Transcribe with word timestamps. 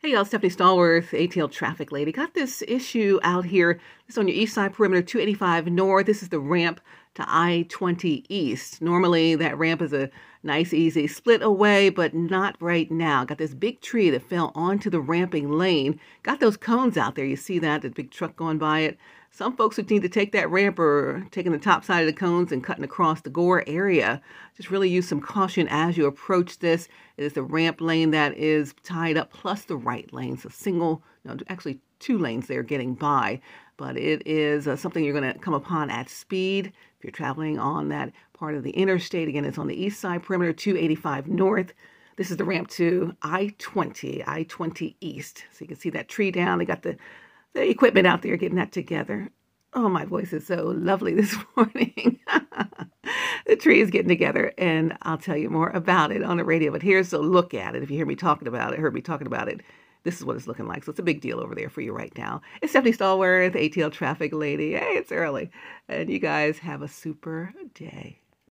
Hey 0.00 0.12
y'all, 0.12 0.24
Stephanie 0.24 0.50
Stallworth, 0.50 1.08
ATL 1.08 1.50
traffic 1.50 1.90
lady. 1.90 2.12
Got 2.12 2.32
this 2.32 2.62
issue 2.68 3.18
out 3.24 3.44
here. 3.44 3.80
This 4.06 4.14
is 4.14 4.18
on 4.18 4.28
your 4.28 4.36
east 4.36 4.54
side 4.54 4.72
perimeter, 4.72 5.02
285 5.02 5.66
north. 5.66 6.06
This 6.06 6.22
is 6.22 6.28
the 6.28 6.38
ramp 6.38 6.80
to 7.18 7.24
I-20 7.26 8.24
east. 8.28 8.80
Normally 8.80 9.34
that 9.34 9.58
ramp 9.58 9.82
is 9.82 9.92
a 9.92 10.08
nice 10.44 10.72
easy 10.72 11.08
split 11.08 11.42
away, 11.42 11.90
but 11.90 12.14
not 12.14 12.54
right 12.60 12.88
now. 12.92 13.24
Got 13.24 13.38
this 13.38 13.54
big 13.54 13.80
tree 13.80 14.08
that 14.10 14.22
fell 14.22 14.52
onto 14.54 14.88
the 14.88 15.00
ramping 15.00 15.50
lane. 15.50 15.98
Got 16.22 16.38
those 16.38 16.56
cones 16.56 16.96
out 16.96 17.16
there. 17.16 17.24
You 17.24 17.34
see 17.34 17.58
that, 17.58 17.82
the 17.82 17.90
big 17.90 18.12
truck 18.12 18.36
going 18.36 18.58
by 18.58 18.80
it. 18.80 18.98
Some 19.32 19.56
folks 19.56 19.74
who 19.74 19.82
need 19.82 20.02
to 20.02 20.08
take 20.08 20.30
that 20.30 20.48
ramp 20.48 20.78
are 20.78 21.26
taking 21.32 21.50
the 21.50 21.58
top 21.58 21.84
side 21.84 22.02
of 22.02 22.06
the 22.06 22.12
cones 22.12 22.52
and 22.52 22.62
cutting 22.62 22.84
across 22.84 23.20
the 23.20 23.30
gore 23.30 23.64
area. 23.66 24.22
Just 24.56 24.70
really 24.70 24.88
use 24.88 25.08
some 25.08 25.20
caution 25.20 25.66
as 25.68 25.96
you 25.96 26.06
approach 26.06 26.60
this. 26.60 26.88
It 27.16 27.24
is 27.24 27.32
the 27.32 27.42
ramp 27.42 27.80
lane 27.80 28.12
that 28.12 28.36
is 28.36 28.76
tied 28.84 29.16
up 29.16 29.32
plus 29.32 29.64
the 29.64 29.76
right 29.76 30.10
lane. 30.12 30.38
So 30.38 30.50
single, 30.50 31.02
no, 31.24 31.36
actually 31.48 31.80
two 31.98 32.16
lanes 32.16 32.46
there 32.46 32.62
getting 32.62 32.94
by. 32.94 33.40
But 33.78 33.96
it 33.96 34.26
is 34.26 34.68
uh, 34.68 34.76
something 34.76 35.02
you're 35.02 35.18
going 35.18 35.32
to 35.32 35.38
come 35.38 35.54
upon 35.54 35.88
at 35.88 36.10
speed 36.10 36.66
if 36.66 37.04
you're 37.04 37.10
traveling 37.12 37.58
on 37.58 37.88
that 37.88 38.12
part 38.34 38.56
of 38.56 38.64
the 38.64 38.72
interstate. 38.72 39.28
Again, 39.28 39.46
it's 39.46 39.56
on 39.56 39.68
the 39.68 39.82
east 39.82 40.00
side 40.00 40.22
perimeter, 40.22 40.52
285 40.52 41.28
north. 41.28 41.72
This 42.16 42.30
is 42.30 42.36
the 42.36 42.44
ramp 42.44 42.68
to 42.70 43.14
I-20, 43.22 44.24
I-20 44.26 44.96
east. 45.00 45.44
So 45.52 45.58
you 45.60 45.68
can 45.68 45.76
see 45.76 45.90
that 45.90 46.08
tree 46.08 46.32
down. 46.32 46.58
They 46.58 46.66
got 46.66 46.82
the 46.82 46.98
the 47.54 47.68
equipment 47.68 48.06
out 48.06 48.22
there 48.22 48.36
getting 48.36 48.58
that 48.58 48.72
together. 48.72 49.30
Oh, 49.72 49.88
my 49.88 50.04
voice 50.04 50.32
is 50.32 50.46
so 50.46 50.66
lovely 50.76 51.14
this 51.16 51.36
morning. 51.56 52.18
the 53.46 53.56
tree 53.56 53.80
is 53.80 53.90
getting 53.90 54.08
together, 54.08 54.52
and 54.58 54.96
I'll 55.02 55.18
tell 55.18 55.36
you 55.36 55.50
more 55.50 55.70
about 55.70 56.12
it 56.12 56.22
on 56.22 56.36
the 56.36 56.44
radio. 56.44 56.72
But 56.72 56.82
here's 56.82 57.12
a 57.12 57.18
look 57.18 57.54
at 57.54 57.74
it. 57.74 57.82
If 57.82 57.90
you 57.90 57.96
hear 57.96 58.06
me 58.06 58.16
talking 58.16 58.48
about 58.48 58.72
it, 58.72 58.80
heard 58.80 58.94
me 58.94 59.00
talking 59.00 59.26
about 59.26 59.48
it, 59.48 59.60
this 60.04 60.16
is 60.16 60.24
what 60.24 60.36
it's 60.36 60.46
looking 60.46 60.66
like. 60.66 60.84
So 60.84 60.90
it's 60.90 61.00
a 61.00 61.04
big 61.04 61.20
deal 61.20 61.40
over 61.40 61.54
there 61.54 61.68
for 61.68 61.80
you 61.80 61.92
right 61.92 62.16
now. 62.16 62.40
It's 62.62 62.72
Stephanie 62.72 62.92
Stallworth, 62.92 63.54
ATL 63.54 63.92
Traffic 63.92 64.32
Lady. 64.32 64.72
Hey, 64.72 64.94
it's 64.94 65.12
early. 65.12 65.50
And 65.88 66.08
you 66.08 66.18
guys 66.18 66.58
have 66.58 66.82
a 66.82 66.88
super 66.88 67.52
day. 67.74 68.18